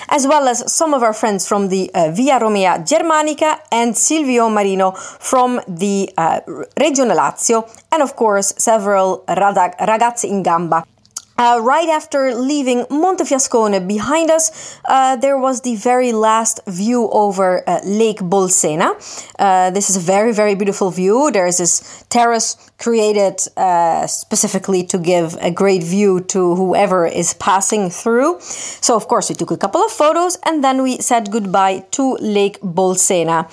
as 0.10 0.28
well 0.28 0.48
as 0.48 0.72
some 0.72 0.94
of 0.94 1.04
our 1.04 1.14
friends 1.14 1.48
from 1.48 1.70
the 1.70 1.92
uh, 1.94 2.12
Via 2.12 2.40
Romea 2.40 2.80
Germanica 2.86 3.60
and 3.72 3.96
Silvio 3.96 4.50
Marino 4.50 4.92
from 4.92 5.62
the 5.68 6.10
uh, 6.18 6.40
Regione 6.80 7.16
Lazio, 7.16 7.68
and 7.92 8.02
of 8.02 8.16
course 8.16 8.54
several 8.58 9.24
ragazzi 9.28 10.30
in 10.30 10.44
gamba. 10.44 10.86
Uh, 11.36 11.60
right 11.64 11.90
after 11.90 12.36
leaving 12.36 12.86
Montefiascone 12.86 13.88
behind 13.88 14.30
us, 14.30 14.80
uh, 14.86 15.16
there 15.16 15.38
was 15.38 15.62
the 15.62 15.76
very 15.76 16.12
last 16.12 16.60
view 16.68 17.10
over 17.10 17.68
uh, 17.68 17.80
Lake 17.84 18.20
Bolsena. 18.20 18.94
Uh, 19.40 19.72
this 19.72 19.90
is 19.90 19.98
a 19.98 20.00
very, 20.00 20.32
very 20.32 20.54
beautiful 20.54 20.92
view. 20.92 21.32
There's 21.32 21.58
this 21.58 22.06
terrace 22.10 22.56
created 22.78 23.42
uh, 23.58 24.06
specifically 24.06 24.84
to 24.84 25.00
give 25.00 25.36
a 25.42 25.50
great 25.50 25.82
view 25.82 26.20
to 26.22 26.56
whoever 26.56 27.08
is 27.08 27.34
passing 27.34 27.90
through. 27.90 28.40
So, 28.42 28.96
of 28.96 29.08
course, 29.08 29.30
we 29.30 29.36
took 29.36 29.50
a 29.50 29.58
couple 29.58 29.82
of 29.82 29.92
photos 29.92 30.38
and 30.44 30.64
then 30.64 30.84
we 30.84 31.00
said 31.00 31.32
goodbye 31.32 31.86
to 31.92 32.16
Lake 32.22 32.60
Bolsena. 32.62 33.50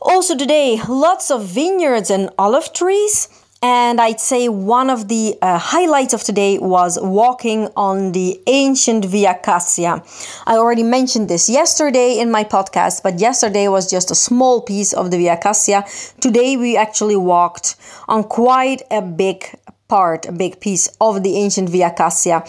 Also, 0.00 0.36
today, 0.36 0.80
lots 0.88 1.30
of 1.30 1.44
vineyards 1.44 2.10
and 2.10 2.30
olive 2.38 2.72
trees. 2.72 3.28
And 3.60 4.00
I'd 4.00 4.20
say 4.20 4.48
one 4.48 4.88
of 4.88 5.08
the 5.08 5.36
uh, 5.42 5.58
highlights 5.58 6.14
of 6.14 6.22
today 6.22 6.58
was 6.58 6.96
walking 7.02 7.68
on 7.76 8.12
the 8.12 8.40
ancient 8.46 9.04
Via 9.04 9.34
Cassia. 9.42 10.00
I 10.46 10.56
already 10.56 10.84
mentioned 10.84 11.28
this 11.28 11.48
yesterday 11.48 12.20
in 12.20 12.30
my 12.30 12.44
podcast, 12.44 13.02
but 13.02 13.18
yesterday 13.18 13.66
was 13.66 13.90
just 13.90 14.12
a 14.12 14.14
small 14.14 14.62
piece 14.62 14.92
of 14.92 15.10
the 15.10 15.16
Via 15.16 15.36
Cassia. 15.36 15.84
Today 16.20 16.56
we 16.56 16.76
actually 16.76 17.16
walked 17.16 17.74
on 18.06 18.22
quite 18.22 18.82
a 18.92 19.02
big 19.02 19.44
part, 19.88 20.26
a 20.26 20.32
big 20.32 20.60
piece 20.60 20.86
of 21.00 21.24
the 21.24 21.36
ancient 21.36 21.68
Via 21.68 21.90
Cassia. 21.90 22.44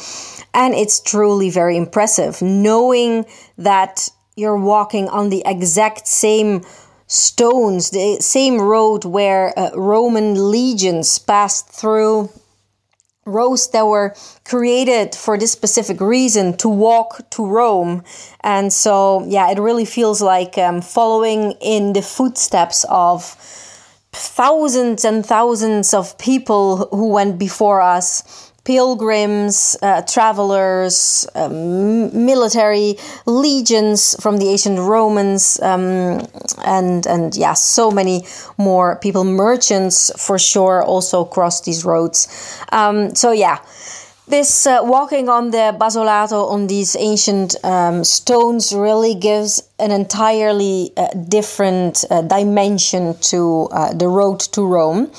And 0.53 0.75
it's 0.75 0.99
truly 0.99 1.49
very 1.49 1.75
impressive 1.75 2.39
knowing 2.39 3.25
that 3.57 4.09
you're 4.35 4.57
walking 4.57 5.09
on 5.09 5.29
the 5.29 5.41
exact 5.43 6.07
same 6.07 6.61
stones, 7.09 7.89
the 7.89 8.17
same 8.21 8.61
road 8.61 9.03
where 9.03 9.51
uh, 9.57 9.71
Roman 9.75 10.51
legions 10.51 11.17
passed 11.19 11.67
through, 11.67 12.29
roads 13.25 13.67
that 13.69 13.85
were 13.85 14.15
created 14.45 15.15
for 15.15 15.37
this 15.37 15.51
specific 15.51 15.99
reason 15.99 16.55
to 16.57 16.69
walk 16.69 17.29
to 17.31 17.45
Rome. 17.45 18.03
And 18.41 18.71
so, 18.71 19.25
yeah, 19.27 19.49
it 19.51 19.59
really 19.59 19.85
feels 19.85 20.21
like 20.21 20.57
um, 20.57 20.81
following 20.81 21.53
in 21.61 21.93
the 21.93 22.01
footsteps 22.03 22.85
of 22.89 23.23
thousands 24.11 25.03
and 25.03 25.25
thousands 25.25 25.93
of 25.93 26.17
people 26.17 26.87
who 26.91 27.09
went 27.09 27.39
before 27.39 27.81
us 27.81 28.48
pilgrims, 28.69 29.75
uh, 29.81 30.03
travelers, 30.03 31.25
um, 31.33 32.13
military 32.25 32.95
legions 33.25 34.15
from 34.21 34.37
the 34.37 34.47
ancient 34.47 34.77
Romans, 34.77 35.59
um, 35.61 36.21
and 36.63 37.07
and 37.07 37.35
yeah, 37.35 37.55
so 37.55 37.89
many 37.89 38.23
more 38.59 38.97
people, 38.97 39.23
merchants 39.23 40.11
for 40.23 40.37
sure, 40.37 40.83
also 40.83 41.25
crossed 41.25 41.65
these 41.65 41.83
roads. 41.83 42.27
Um, 42.71 43.15
so 43.15 43.31
yeah. 43.31 43.57
This 44.27 44.67
uh, 44.67 44.81
walking 44.83 45.27
on 45.27 45.49
the 45.49 45.73
basolato 45.81 46.51
on 46.51 46.67
these 46.67 46.95
ancient 46.95 47.55
um, 47.63 48.03
stones 48.03 48.71
really 48.71 49.15
gives 49.15 49.63
an 49.79 49.89
entirely 49.89 50.91
uh, 50.95 51.07
different 51.27 52.05
uh, 52.11 52.21
dimension 52.21 53.17
to 53.31 53.67
uh, 53.71 53.91
the 53.93 54.07
road 54.07 54.39
to 54.53 54.61
Rome. 54.61 55.09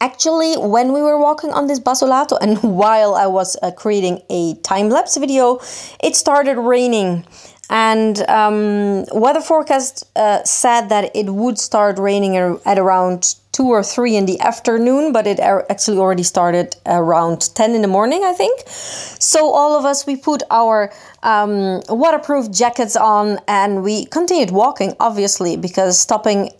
Actually, 0.00 0.54
when 0.56 0.92
we 0.92 1.02
were 1.02 1.18
walking 1.18 1.50
on 1.50 1.66
this 1.66 1.80
basolato 1.80 2.38
and 2.40 2.62
while 2.62 3.14
I 3.14 3.26
was 3.26 3.56
uh, 3.62 3.70
creating 3.72 4.22
a 4.30 4.54
time 4.62 4.90
lapse 4.90 5.16
video, 5.16 5.58
it 6.02 6.16
started 6.16 6.56
raining. 6.56 7.24
And 7.70 8.20
um, 8.28 9.06
weather 9.12 9.40
forecast 9.40 10.04
uh, 10.14 10.44
said 10.44 10.88
that 10.88 11.10
it 11.16 11.26
would 11.26 11.58
start 11.58 11.98
raining 11.98 12.36
at 12.36 12.78
around 12.78 13.36
two 13.52 13.66
or 13.68 13.82
three 13.82 14.14
in 14.14 14.26
the 14.26 14.38
afternoon, 14.40 15.12
but 15.12 15.26
it 15.26 15.40
actually 15.40 15.96
already 15.98 16.22
started 16.22 16.76
around 16.84 17.54
10 17.54 17.74
in 17.74 17.82
the 17.82 17.88
morning, 17.88 18.24
I 18.24 18.32
think. 18.32 18.62
So, 18.66 19.52
all 19.52 19.78
of 19.78 19.86
us, 19.86 20.06
we 20.06 20.16
put 20.16 20.42
our 20.50 20.92
um, 21.22 21.82
waterproof 21.88 22.50
jackets 22.50 22.94
on 22.94 23.38
and 23.48 23.82
we 23.82 24.04
continued 24.06 24.50
walking, 24.50 24.94
obviously, 25.00 25.56
because 25.56 25.98
stopping 25.98 26.50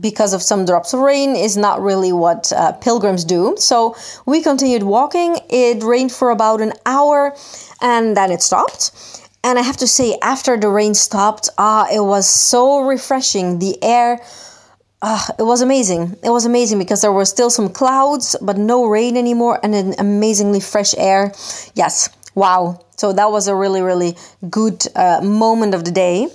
because 0.00 0.32
of 0.32 0.42
some 0.42 0.64
drops 0.64 0.94
of 0.94 1.00
rain 1.00 1.36
is 1.36 1.56
not 1.56 1.80
really 1.82 2.12
what 2.12 2.52
uh, 2.52 2.72
pilgrims 2.72 3.24
do. 3.24 3.54
So 3.58 3.94
we 4.24 4.42
continued 4.42 4.82
walking. 4.82 5.38
It 5.50 5.82
rained 5.82 6.12
for 6.12 6.30
about 6.30 6.60
an 6.60 6.72
hour 6.86 7.36
and 7.80 8.16
then 8.16 8.30
it 8.30 8.42
stopped. 8.42 8.92
And 9.44 9.58
I 9.58 9.62
have 9.62 9.76
to 9.78 9.86
say, 9.86 10.16
after 10.22 10.56
the 10.56 10.68
rain 10.68 10.94
stopped, 10.94 11.50
ah, 11.58 11.88
it 11.92 12.00
was 12.00 12.30
so 12.30 12.82
refreshing. 12.82 13.58
The 13.58 13.82
air, 13.82 14.20
ah, 15.02 15.28
it 15.36 15.42
was 15.42 15.62
amazing. 15.62 16.16
It 16.22 16.30
was 16.30 16.46
amazing 16.46 16.78
because 16.78 17.02
there 17.02 17.10
were 17.10 17.24
still 17.24 17.50
some 17.50 17.68
clouds, 17.68 18.36
but 18.40 18.56
no 18.56 18.86
rain 18.86 19.16
anymore, 19.16 19.58
and 19.64 19.74
an 19.74 19.94
amazingly 19.98 20.60
fresh 20.60 20.94
air. 20.96 21.32
Yes, 21.74 22.08
wow. 22.36 22.84
So 22.96 23.12
that 23.12 23.32
was 23.32 23.48
a 23.48 23.54
really, 23.54 23.82
really 23.82 24.16
good 24.48 24.86
uh, 24.94 25.20
moment 25.22 25.74
of 25.74 25.84
the 25.84 25.90
day. 25.90 26.28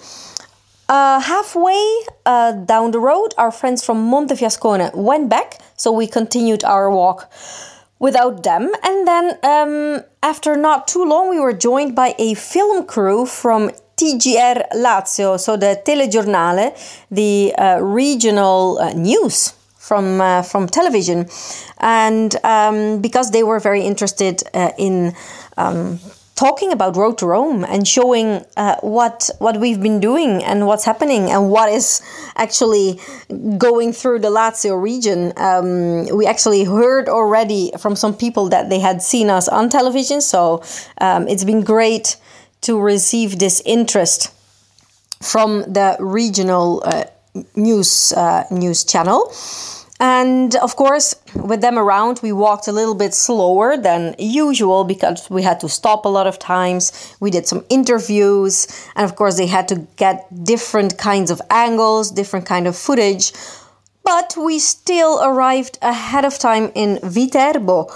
Uh, 0.89 1.19
halfway 1.19 1.99
uh, 2.25 2.53
down 2.53 2.91
the 2.91 2.99
road, 2.99 3.33
our 3.37 3.51
friends 3.51 3.83
from 3.83 4.09
Montefiascone 4.09 4.95
went 4.95 5.29
back, 5.29 5.59
so 5.75 5.91
we 5.91 6.07
continued 6.07 6.63
our 6.63 6.89
walk 6.89 7.29
without 7.99 8.43
them. 8.43 8.71
And 8.83 9.05
then, 9.05 9.37
um, 9.43 10.03
after 10.23 10.55
not 10.55 10.87
too 10.87 11.03
long, 11.03 11.29
we 11.29 11.39
were 11.39 11.51
joined 11.51 11.93
by 11.93 12.15
a 12.17 12.35
film 12.35 12.85
crew 12.85 13.25
from 13.25 13.71
TGR 13.97 14.69
Lazio, 14.75 15.37
so 15.37 15.57
the 15.57 15.81
Telegiornale, 15.85 16.71
the 17.11 17.53
uh, 17.57 17.79
regional 17.79 18.77
uh, 18.79 18.93
news 18.93 19.53
from 19.77 20.21
uh, 20.21 20.41
from 20.41 20.67
television, 20.67 21.27
and 21.79 22.35
um, 22.43 23.01
because 23.01 23.31
they 23.31 23.43
were 23.43 23.59
very 23.59 23.81
interested 23.81 24.43
uh, 24.53 24.71
in 24.77 25.13
um, 25.57 25.99
talking 26.37 26.71
about 26.71 26.95
Road 26.95 27.17
to 27.17 27.25
Rome 27.25 27.65
and 27.65 27.85
showing 27.85 28.45
uh, 28.55 28.75
what 28.81 29.29
what 29.39 29.59
we've 29.59 29.81
been 29.81 29.99
doing 29.99 30.43
and 30.43 30.67
what's 30.67 30.85
happening 30.85 31.29
and 31.31 31.49
what 31.49 31.69
is 31.69 32.01
actually 32.37 32.99
going 33.57 33.91
through 33.91 34.19
the 34.19 34.29
Lazio 34.29 34.79
region. 34.81 35.33
Um, 35.35 36.15
we 36.15 36.25
actually 36.25 36.63
heard 36.63 37.09
already 37.09 37.71
from 37.79 37.95
some 37.95 38.15
people 38.15 38.47
that 38.49 38.69
they 38.69 38.79
had 38.79 39.01
seen 39.01 39.29
us 39.29 39.49
on 39.49 39.69
television, 39.69 40.21
so 40.21 40.63
um, 41.01 41.27
it's 41.27 41.43
been 41.43 41.63
great 41.63 42.15
to 42.61 42.79
receive 42.79 43.39
this 43.39 43.61
interest 43.65 44.31
from 45.21 45.61
the 45.61 45.97
regional 45.99 46.83
uh, 46.85 47.05
news 47.55 48.13
uh, 48.13 48.43
news 48.51 48.85
channel. 48.85 49.33
And 49.99 50.55
of 50.57 50.75
course, 50.75 51.15
with 51.33 51.61
them 51.61 51.77
around, 51.79 52.19
we 52.21 52.31
walked 52.31 52.67
a 52.67 52.71
little 52.71 52.93
bit 52.93 53.13
slower 53.15 53.75
than 53.77 54.15
usual 54.19 54.83
because 54.83 55.27
we 55.29 55.41
had 55.41 55.59
to 55.61 55.69
stop 55.69 56.05
a 56.05 56.09
lot 56.09 56.27
of 56.27 56.37
times. 56.37 57.15
We 57.19 57.31
did 57.31 57.47
some 57.47 57.65
interviews, 57.69 58.67
and 58.95 59.05
of 59.09 59.15
course, 59.15 59.37
they 59.37 59.47
had 59.47 59.67
to 59.69 59.87
get 59.95 60.27
different 60.43 60.99
kinds 60.99 61.31
of 61.31 61.41
angles, 61.49 62.11
different 62.11 62.45
kind 62.45 62.67
of 62.67 62.77
footage. 62.77 63.33
But 64.03 64.35
we 64.37 64.59
still 64.59 65.19
arrived 65.21 65.79
ahead 65.81 66.25
of 66.25 66.37
time 66.37 66.71
in 66.75 66.99
Viterbo, 67.03 67.89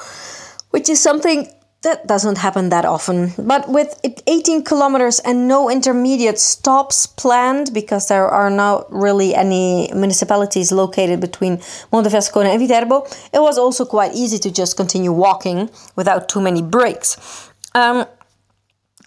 which 0.72 0.90
is 0.90 1.00
something 1.00 1.48
that 1.84 2.06
doesn't 2.06 2.38
happen 2.38 2.70
that 2.70 2.86
often. 2.86 3.34
But 3.38 3.68
with 3.68 4.00
18 4.28 4.64
kilometers 4.64 5.20
and 5.20 5.48
no 5.48 5.70
intermediate 5.70 6.38
stops 6.38 7.08
planned, 7.08 7.74
because 7.74 8.08
there 8.08 8.28
are 8.28 8.52
not 8.52 8.92
really 8.92 9.34
any 9.34 9.92
municipalities 9.94 10.72
located 10.72 11.20
between 11.20 11.58
Montefiascone 11.92 12.46
and 12.46 12.60
Viterbo, 12.60 13.08
it 13.34 13.42
was 13.42 13.58
also 13.58 13.86
quite 13.86 14.14
easy 14.14 14.38
to 14.40 14.52
just 14.52 14.78
continue 14.78 15.12
walking 15.12 15.70
without 15.96 16.30
too 16.30 16.42
many 16.42 16.62
breaks. 16.62 17.18
Um, 17.74 18.06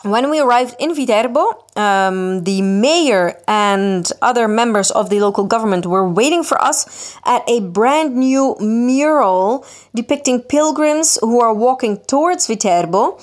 when 0.04 0.28
we 0.28 0.38
arrived 0.38 0.76
in 0.78 0.94
Viterbo, 0.94 1.64
um, 1.76 2.44
the 2.44 2.61
mayor 2.61 3.40
and 3.49 4.11
other 4.20 4.46
members 4.46 4.90
of 4.90 5.08
the 5.08 5.18
local 5.18 5.44
government 5.44 5.87
were 5.87 6.06
waiting 6.06 6.44
for 6.44 6.61
us 6.61 7.16
at 7.25 7.42
a 7.49 7.61
brand 7.61 8.14
new 8.14 8.54
mural 8.61 9.66
depicting 9.94 10.42
pilgrims 10.42 11.18
who 11.23 11.40
are 11.40 11.54
walking 11.54 11.99
towards 12.06 12.46
Viterbo 12.46 13.18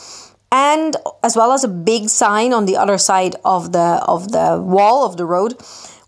and 0.51 0.97
as 1.23 1.35
well 1.35 1.51
as 1.53 1.63
a 1.63 1.67
big 1.67 2.09
sign 2.09 2.51
on 2.51 2.65
the 2.65 2.75
other 2.75 2.97
side 2.97 3.35
of 3.45 3.71
the 3.71 4.03
of 4.07 4.31
the 4.31 4.59
wall 4.61 5.05
of 5.05 5.17
the 5.17 5.25
road 5.25 5.55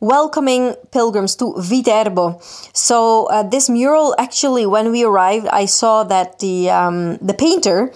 welcoming 0.01 0.75
pilgrims 0.91 1.33
to 1.33 1.55
Viterbo. 1.57 2.37
So 2.73 3.27
uh, 3.27 3.43
this 3.43 3.69
mural 3.69 4.15
actually 4.17 4.65
when 4.65 4.91
we 4.91 5.05
arrived 5.05 5.47
I 5.47 5.65
saw 5.65 6.03
that 6.05 6.39
the 6.39 6.69
um, 6.71 7.17
the 7.17 7.33
painter 7.33 7.93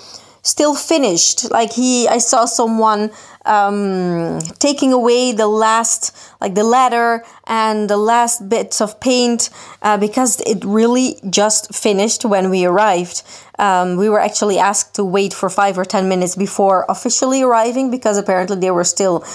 still 0.47 0.75
finished. 0.75 1.51
Like 1.51 1.73
he, 1.73 2.07
I 2.07 2.19
saw 2.19 2.45
someone 2.45 3.11
um, 3.45 4.39
taking 4.59 4.93
away 4.93 5.33
the 5.33 5.47
last, 5.47 6.15
like 6.39 6.55
the 6.55 6.63
ladder 6.63 7.23
and 7.45 7.89
the 7.89 7.97
last 7.97 8.47
bits 8.47 8.79
of 8.79 8.99
paint 8.99 9.49
uh, 9.81 9.97
because 9.97 10.39
it 10.41 10.63
really 10.63 11.19
just 11.29 11.75
finished 11.75 12.23
when 12.23 12.49
we 12.49 12.65
arrived. 12.65 13.23
Um, 13.59 13.97
we 13.97 14.07
were 14.07 14.19
actually 14.19 14.57
asked 14.57 14.95
to 14.95 15.03
wait 15.03 15.33
for 15.33 15.49
five 15.49 15.77
or 15.77 15.85
ten 15.85 16.07
minutes 16.07 16.35
before 16.35 16.85
officially 16.87 17.41
arriving 17.41 17.91
because 17.91 18.17
apparently 18.17 18.57
they 18.57 18.71
were 18.71 18.85
still 18.85 19.25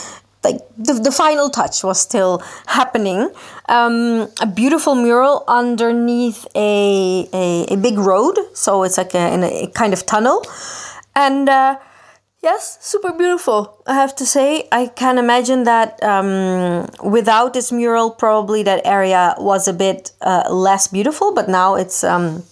like 0.44 0.58
the, 0.76 0.94
the 0.94 1.12
final 1.12 1.50
touch 1.50 1.84
was 1.84 2.00
still 2.00 2.42
happening. 2.66 3.30
Um, 3.68 4.28
a 4.40 4.46
beautiful 4.46 4.94
mural 4.96 5.44
underneath 5.46 6.46
a, 6.56 7.28
a, 7.32 7.74
a, 7.74 7.76
big 7.76 7.96
road, 7.96 8.36
so 8.52 8.82
it's 8.82 8.98
like 8.98 9.14
a, 9.14 9.64
a 9.64 9.66
kind 9.68 9.92
of 9.92 10.04
tunnel. 10.04 10.44
And 11.14 11.48
uh, 11.48 11.78
yes, 12.42 12.78
super 12.80 13.12
beautiful. 13.12 13.82
I 13.86 13.94
have 13.94 14.14
to 14.16 14.26
say, 14.26 14.68
I 14.72 14.86
can 14.86 15.18
imagine 15.18 15.64
that 15.64 16.02
um, 16.02 16.88
without 17.04 17.52
this 17.54 17.70
mural, 17.72 18.10
probably 18.10 18.62
that 18.62 18.86
area 18.86 19.34
was 19.38 19.68
a 19.68 19.72
bit 19.72 20.12
uh, 20.20 20.44
less 20.50 20.88
beautiful, 20.88 21.34
but 21.34 21.48
now 21.48 21.74
it's 21.74 22.02
um, 22.04 22.42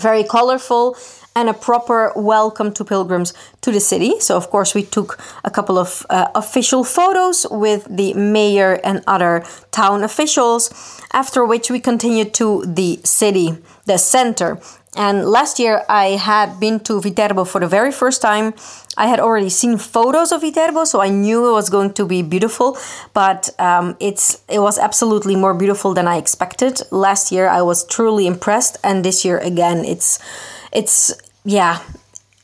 very 0.00 0.24
colorful 0.24 0.96
and 1.34 1.48
a 1.48 1.54
proper 1.54 2.12
welcome 2.14 2.72
to 2.72 2.84
pilgrims 2.84 3.32
to 3.62 3.70
the 3.70 3.80
city. 3.80 4.20
So, 4.20 4.36
of 4.36 4.50
course, 4.50 4.74
we 4.74 4.82
took 4.82 5.18
a 5.44 5.50
couple 5.50 5.78
of 5.78 6.04
uh, 6.10 6.28
official 6.34 6.84
photos 6.84 7.46
with 7.50 7.86
the 7.88 8.12
mayor 8.14 8.80
and 8.84 9.02
other 9.06 9.44
town 9.70 10.04
officials, 10.04 10.70
after 11.12 11.44
which 11.44 11.70
we 11.70 11.80
continued 11.80 12.34
to 12.34 12.64
the 12.66 13.00
city, 13.04 13.56
the 13.86 13.98
center. 13.98 14.58
And 14.94 15.24
last 15.24 15.58
year 15.58 15.84
I 15.88 16.18
had 16.18 16.60
been 16.60 16.78
to 16.80 17.00
Viterbo 17.00 17.44
for 17.44 17.60
the 17.60 17.66
very 17.66 17.92
first 17.92 18.20
time. 18.20 18.52
I 18.96 19.06
had 19.06 19.20
already 19.20 19.48
seen 19.48 19.78
photos 19.78 20.32
of 20.32 20.42
Viterbo, 20.42 20.84
so 20.84 21.00
I 21.00 21.08
knew 21.08 21.48
it 21.48 21.52
was 21.52 21.70
going 21.70 21.94
to 21.94 22.04
be 22.04 22.20
beautiful. 22.20 22.76
But 23.14 23.48
um, 23.58 23.96
it's 24.00 24.42
it 24.48 24.58
was 24.58 24.78
absolutely 24.78 25.34
more 25.34 25.54
beautiful 25.54 25.94
than 25.94 26.06
I 26.06 26.18
expected. 26.18 26.82
Last 26.90 27.32
year 27.32 27.48
I 27.48 27.62
was 27.62 27.86
truly 27.86 28.26
impressed, 28.26 28.76
and 28.84 29.02
this 29.02 29.24
year 29.24 29.38
again, 29.38 29.84
it's 29.86 30.18
it's 30.72 31.10
yeah. 31.44 31.80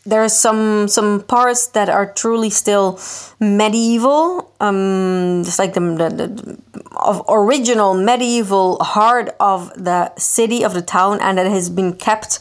There's 0.08 0.32
some 0.32 0.88
some 0.88 1.20
parts 1.20 1.66
that 1.76 1.88
are 1.90 2.06
truly 2.12 2.48
still 2.48 2.98
medieval, 3.40 4.50
um, 4.58 5.42
just 5.44 5.58
like 5.58 5.74
the, 5.74 5.80
the, 5.80 6.08
the 6.08 6.58
of 6.96 7.22
original 7.28 7.92
medieval 7.92 8.78
heart 8.80 9.36
of 9.38 9.70
the 9.76 10.14
city 10.16 10.64
of 10.64 10.72
the 10.72 10.80
town, 10.80 11.20
and 11.20 11.36
that 11.36 11.46
has 11.46 11.68
been 11.68 11.92
kept 11.92 12.40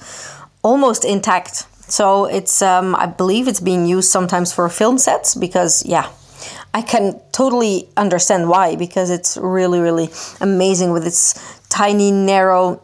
almost 0.64 1.04
intact. 1.04 1.68
So 1.92 2.24
it's 2.26 2.62
um, 2.62 2.96
I 2.96 3.06
believe 3.06 3.50
it's 3.50 3.60
being 3.60 3.86
used 3.86 4.10
sometimes 4.10 4.54
for 4.54 4.70
film 4.70 4.98
sets 4.98 5.36
because 5.36 5.86
yeah, 5.86 6.10
I 6.74 6.82
can 6.82 7.20
totally 7.34 7.90
understand 7.98 8.48
why 8.48 8.78
because 8.78 9.10
it's 9.10 9.36
really 9.36 9.82
really 9.82 10.10
amazing 10.40 10.92
with 10.94 11.06
its 11.06 11.36
tiny 11.68 12.12
narrow 12.12 12.82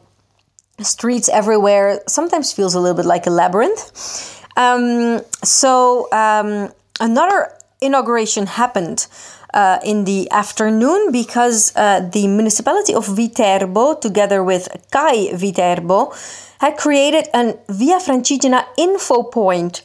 streets 0.81 1.29
everywhere. 1.29 2.01
Sometimes 2.07 2.51
feels 2.51 2.75
a 2.75 2.79
little 2.79 2.97
bit 2.97 3.05
like 3.05 3.27
a 3.27 3.29
labyrinth. 3.29 4.41
Um, 4.55 5.21
so 5.43 6.07
um, 6.11 6.71
another 6.99 7.51
inauguration 7.81 8.45
happened 8.45 9.07
uh, 9.53 9.79
in 9.83 10.05
the 10.05 10.29
afternoon 10.31 11.11
because 11.11 11.75
uh, 11.75 11.99
the 12.11 12.27
municipality 12.27 12.93
of 12.93 13.07
Viterbo, 13.07 13.95
together 13.95 14.43
with 14.43 14.67
CAI 14.91 15.31
Viterbo, 15.33 16.13
had 16.59 16.77
created 16.77 17.27
an 17.33 17.57
Via 17.69 17.99
Francigena 17.99 18.65
info 18.77 19.23
point, 19.23 19.81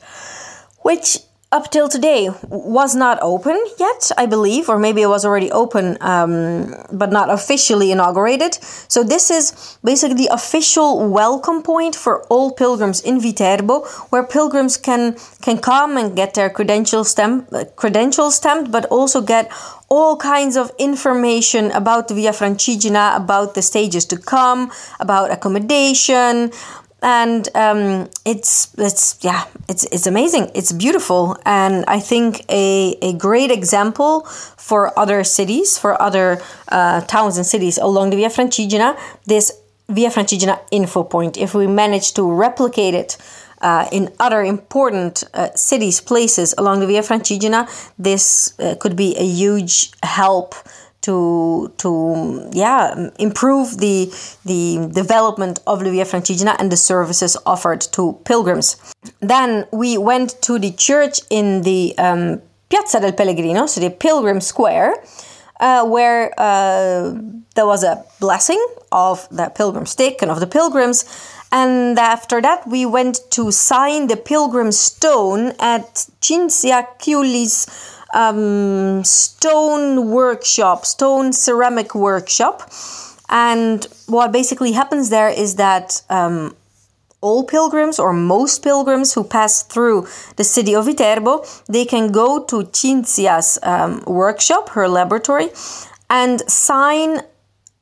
which 0.82 1.18
up 1.50 1.70
till 1.70 1.88
today 1.88 2.28
was 2.50 2.94
not 2.94 3.18
open 3.22 3.58
yet, 3.78 4.10
I 4.18 4.26
believe, 4.26 4.68
or 4.68 4.78
maybe 4.78 5.00
it 5.00 5.06
was 5.06 5.24
already 5.24 5.50
open, 5.50 5.96
um, 6.02 6.74
but 6.92 7.10
not 7.10 7.30
officially 7.30 7.90
inaugurated. 7.90 8.58
So 8.88 9.02
this 9.02 9.30
is 9.30 9.78
basically 9.82 10.26
the 10.26 10.32
official 10.32 11.08
welcome 11.08 11.62
point 11.62 11.96
for 11.96 12.22
all 12.24 12.52
pilgrims 12.52 13.00
in 13.00 13.18
Viterbo, 13.18 13.86
where 14.10 14.24
pilgrims 14.24 14.76
can 14.76 15.16
can 15.40 15.58
come 15.58 15.96
and 15.96 16.14
get 16.14 16.34
their 16.34 16.50
credential 16.50 17.02
stamp, 17.02 17.48
uh, 17.52 17.64
credentials 17.76 18.36
stamped, 18.36 18.70
but 18.70 18.84
also 18.86 19.22
get 19.22 19.50
all 19.88 20.18
kinds 20.18 20.54
of 20.54 20.70
information 20.78 21.70
about 21.70 22.08
the 22.08 22.14
Via 22.14 22.32
Francigena, 22.32 23.16
about 23.16 23.54
the 23.54 23.62
stages 23.62 24.04
to 24.04 24.18
come, 24.18 24.70
about 25.00 25.30
accommodation, 25.30 26.52
and 27.02 27.48
um, 27.54 28.08
it's 28.24 28.74
it's 28.76 29.18
yeah 29.20 29.44
it's 29.68 29.84
it's 29.84 30.06
amazing. 30.06 30.50
It's 30.54 30.72
beautiful. 30.72 31.36
And 31.44 31.84
i 31.86 32.00
think 32.00 32.44
a, 32.50 32.96
a 33.02 33.12
great 33.14 33.50
example 33.50 34.22
for 34.56 34.98
other 34.98 35.24
cities 35.24 35.78
for 35.78 36.00
other 36.00 36.40
uh, 36.68 37.00
towns 37.02 37.36
and 37.36 37.46
cities 37.46 37.78
along 37.78 38.10
the 38.10 38.16
via 38.16 38.28
francigena 38.28 38.98
this 39.26 39.52
via 39.88 40.10
francigena 40.10 40.58
info 40.70 41.04
point. 41.04 41.36
If 41.36 41.54
we 41.54 41.66
manage 41.66 42.14
to 42.14 42.22
replicate 42.30 42.94
it 42.94 43.16
uh, 43.60 43.86
in 43.92 44.12
other 44.20 44.42
important 44.42 45.24
uh, 45.34 45.48
cities 45.54 46.00
places 46.00 46.54
along 46.58 46.80
the 46.80 46.86
via 46.86 47.02
francigena 47.02 47.68
this 47.98 48.58
uh, 48.58 48.74
could 48.80 48.96
be 48.96 49.16
a 49.16 49.24
huge 49.24 49.92
help 50.02 50.54
to 51.08 51.72
to 51.78 52.50
yeah 52.52 53.08
improve 53.18 53.78
the 53.78 54.12
the 54.44 54.88
development 54.92 55.60
of 55.66 55.80
Via 55.80 56.04
Francigena 56.04 56.54
and 56.58 56.70
the 56.70 56.76
services 56.76 57.36
offered 57.46 57.80
to 57.96 58.20
pilgrims. 58.24 58.76
Then 59.20 59.66
we 59.72 59.96
went 59.96 60.40
to 60.42 60.58
the 60.58 60.72
church 60.72 61.20
in 61.30 61.62
the 61.62 61.94
um, 61.96 62.42
Piazza 62.68 63.00
del 63.00 63.12
Pellegrino, 63.12 63.66
so 63.66 63.80
the 63.80 63.90
Pilgrim 63.90 64.40
Square, 64.40 65.02
uh, 65.60 65.86
where 65.86 66.34
uh, 66.36 67.14
there 67.54 67.66
was 67.66 67.82
a 67.82 68.04
blessing 68.20 68.62
of 68.92 69.26
the 69.30 69.48
pilgrim 69.48 69.86
stick 69.86 70.20
and 70.20 70.30
of 70.30 70.40
the 70.40 70.46
pilgrims. 70.46 71.04
And 71.50 71.98
after 71.98 72.42
that, 72.42 72.68
we 72.68 72.84
went 72.84 73.20
to 73.30 73.50
sign 73.50 74.08
the 74.08 74.16
pilgrim 74.16 74.70
stone 74.70 75.54
at 75.58 76.06
Cinzia 76.20 76.86
Chiuli's 76.98 77.66
um, 78.14 79.02
stone 79.04 80.10
workshop, 80.10 80.84
stone 80.86 81.32
ceramic 81.32 81.94
workshop. 81.94 82.70
And 83.28 83.86
what 84.06 84.32
basically 84.32 84.72
happens 84.72 85.10
there 85.10 85.28
is 85.28 85.56
that 85.56 86.02
um, 86.08 86.56
all 87.20 87.44
pilgrims 87.44 87.98
or 87.98 88.12
most 88.12 88.62
pilgrims 88.62 89.12
who 89.14 89.24
pass 89.24 89.62
through 89.62 90.06
the 90.36 90.44
city 90.44 90.74
of 90.74 90.86
Viterbo, 90.86 91.44
they 91.68 91.84
can 91.84 92.12
go 92.12 92.44
to 92.44 92.62
Cinzia's 92.72 93.58
um, 93.62 94.02
workshop, 94.06 94.70
her 94.70 94.88
laboratory, 94.88 95.50
and 96.08 96.40
sign 96.48 97.20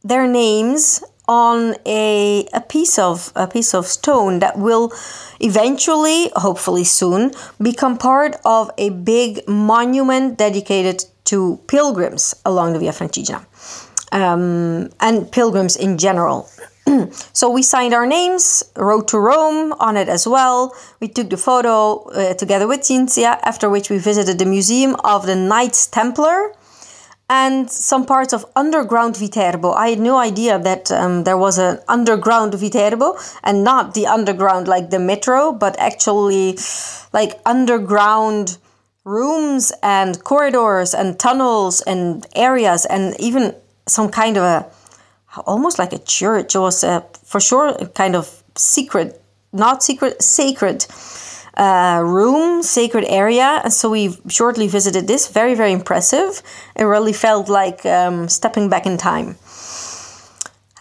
their 0.03 0.27
names 0.27 1.05
on 1.29 1.75
a, 1.87 2.47
a 2.53 2.61
piece 2.61 2.99
of 2.99 3.33
a 3.35 3.47
piece 3.47 3.75
of 3.75 3.87
stone 3.87 4.39
that 4.39 4.59
will 4.59 4.93
eventually, 5.41 6.31
hopefully 6.37 6.85
soon, 6.85 7.33
become 7.61 7.99
part 7.99 8.37
of 8.45 8.71
a 8.79 8.91
big 8.91 9.47
monument 9.49 10.39
dedicated 10.39 11.05
to 11.25 11.59
pilgrims 11.67 12.35
along 12.45 12.73
the 12.73 12.79
Via 12.79 12.93
Francigena 12.93 13.45
um, 14.13 14.91
and 15.01 15.31
pilgrims 15.33 15.77
in 15.77 15.99
general. 15.99 16.49
so 17.33 17.51
we 17.51 17.63
signed 17.63 17.93
our 17.93 18.07
names, 18.07 18.63
Road 18.77 19.09
to 19.09 19.19
Rome 19.19 19.73
on 19.81 19.97
it 19.97 20.09
as 20.09 20.27
well. 20.27 20.75
We 21.01 21.09
took 21.09 21.31
the 21.31 21.37
photo 21.37 22.05
uh, 22.11 22.35
together 22.35 22.69
with 22.69 22.81
Cinzia, 22.81 23.39
after 23.43 23.69
which 23.69 23.91
we 23.91 23.99
visited 23.99 24.39
the 24.39 24.47
Museum 24.47 24.97
of 25.03 25.27
the 25.27 25.35
Knights 25.35 25.89
Templar 25.89 26.53
and 27.29 27.69
some 27.71 28.07
parts 28.07 28.33
of 28.33 28.47
underground 28.55 29.17
Viterbo. 29.17 29.73
I 29.73 29.89
had 29.89 29.99
no 29.99 30.17
idea 30.17 30.59
that 30.59 30.93
um, 30.93 31.25
there 31.25 31.37
was 31.37 31.59
an 31.59 31.81
underground 31.89 32.55
Viterbo 32.55 33.19
and 33.43 33.65
not 33.65 33.95
the 33.95 34.07
underground 34.07 34.69
like 34.69 34.91
the 34.91 35.01
metro, 35.01 35.53
but 35.53 35.77
actually 35.79 36.59
like 37.13 37.41
underground 37.45 38.59
rooms 39.05 39.73
and 39.83 40.23
corridors 40.23 40.95
and 40.95 41.19
tunnels 41.19 41.81
and 41.83 42.27
areas 42.35 42.85
and 42.87 43.19
even 43.21 43.55
some 43.87 44.09
kind 44.09 44.37
of 44.37 44.43
a 44.43 44.67
almost 45.47 45.79
like 45.79 45.93
a 45.93 45.99
church. 45.99 46.55
It 46.55 46.59
was 46.59 46.83
a, 46.85 47.05
for 47.25 47.41
sure 47.41 47.69
a 47.69 47.87
kind 47.87 48.17
of 48.17 48.43
secret, 48.57 49.21
not 49.53 49.83
secret, 49.83 50.23
sacred 50.23 50.87
uh, 51.57 52.03
room, 52.05 52.63
sacred 52.63 53.05
area. 53.09 53.61
And 53.65 53.73
so 53.73 53.91
we 53.91 54.17
shortly 54.29 54.69
visited 54.69 55.07
this. 55.07 55.29
Very, 55.29 55.55
very 55.55 55.73
impressive. 55.73 56.43
It 56.75 56.85
really 56.85 57.13
felt 57.13 57.49
like 57.49 57.85
um, 57.87 58.29
stepping 58.29 58.69
back 58.69 58.87
in 58.87 58.97
time. 58.97 59.37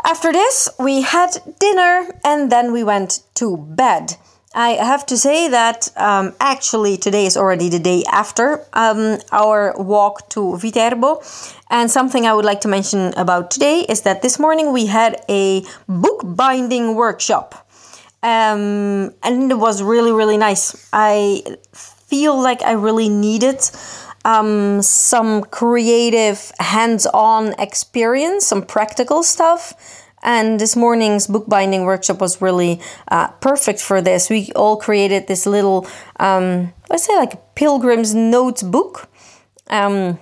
After 0.03 0.31
this, 0.31 0.69
we 0.79 1.01
had 1.01 1.31
dinner 1.59 2.11
and 2.23 2.51
then 2.51 2.71
we 2.71 2.83
went 2.83 3.23
to 3.35 3.57
bed. 3.57 4.17
I 4.53 4.69
have 4.73 5.05
to 5.07 5.17
say 5.17 5.49
that 5.49 5.89
um, 5.97 6.33
actually 6.39 6.95
today 6.95 7.25
is 7.25 7.35
already 7.35 7.67
the 7.67 7.79
day 7.79 8.03
after 8.09 8.65
um, 8.71 9.17
our 9.33 9.73
walk 9.77 10.29
to 10.29 10.57
Viterbo. 10.57 11.21
And 11.69 11.91
something 11.91 12.25
I 12.25 12.33
would 12.33 12.45
like 12.45 12.61
to 12.61 12.69
mention 12.69 13.13
about 13.17 13.51
today 13.51 13.81
is 13.89 14.01
that 14.03 14.21
this 14.21 14.39
morning 14.39 14.71
we 14.71 14.85
had 14.85 15.21
a 15.27 15.63
bookbinding 15.89 16.95
workshop. 16.95 17.64
Um, 18.25 19.13
and 19.21 19.51
it 19.51 19.59
was 19.59 19.83
really, 19.83 20.11
really 20.11 20.37
nice. 20.37 20.89
I 20.91 21.43
feel 21.73 22.41
like 22.41 22.63
I 22.63 22.71
really 22.71 23.07
needed 23.07 23.61
um, 24.25 24.81
some 24.81 25.43
creative, 25.43 26.51
hands 26.57 27.05
on 27.05 27.53
experience, 27.59 28.47
some 28.47 28.63
practical 28.63 29.21
stuff. 29.21 29.75
And 30.23 30.59
this 30.59 30.75
morning's 30.75 31.27
bookbinding 31.27 31.83
workshop 31.83 32.19
was 32.19 32.41
really 32.41 32.81
uh, 33.09 33.27
perfect 33.41 33.79
for 33.79 34.01
this. 34.01 34.27
We 34.27 34.51
all 34.55 34.77
created 34.77 35.27
this 35.27 35.45
little, 35.45 35.85
um, 36.19 36.73
let's 36.89 37.05
say, 37.05 37.15
like 37.15 37.35
a 37.35 37.39
pilgrim's 37.53 38.15
notebook. 38.15 39.07
Um, 39.69 40.17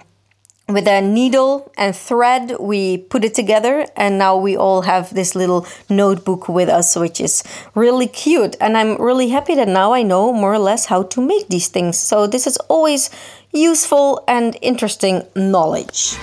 with 0.69 0.88
a 0.88 1.02
needle 1.02 1.71
and 1.78 1.95
thread 1.95 2.56
we 2.60 2.97
put 2.97 3.26
it 3.26 3.34
together 3.34 3.86
and 3.97 4.17
now 4.17 4.38
we 4.38 4.56
all 4.56 4.84
have 4.84 5.13
this 5.13 5.36
little 5.36 5.67
notebook 5.89 6.47
with 6.47 6.69
us 6.69 6.95
which 6.95 7.19
is 7.19 7.43
really 7.76 8.08
cute. 8.08 8.56
And 8.62 8.78
i'm 8.78 8.95
really 8.95 9.30
happy 9.30 9.56
that 9.56 9.67
now 9.67 9.93
i 9.93 10.04
know 10.04 10.32
more 10.32 10.54
or 10.54 10.60
less 10.60 10.86
how 10.86 11.04
to 11.04 11.21
make 11.21 11.47
these 11.49 11.67
things. 11.67 11.97
So 11.99 12.28
this 12.28 12.47
is 12.47 12.58
always 12.69 13.10
useful 13.52 14.23
and 14.28 14.58
interesting 14.62 15.23
knowledge 15.36 16.17